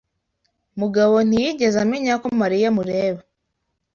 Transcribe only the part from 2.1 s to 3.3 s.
ko Mariya amureba.